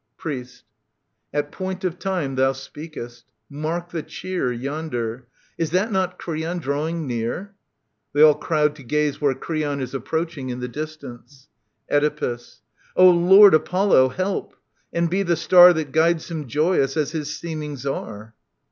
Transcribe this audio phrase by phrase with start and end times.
[0.17, 0.63] Priest.
[1.31, 3.23] I I At point of time thou speakest.
[3.51, 5.27] Mark the cheer (^'^^ i Yonder,
[5.59, 7.53] Is that not Creon drawing near?
[8.11, 11.49] [They all crowd to gaze where Creon is approaching in the distance.
[11.91, 12.61] Oedipus.
[12.95, 14.55] O Lord Apollo, help!
[14.91, 18.33] And be the star That guides him joyous as his seemings are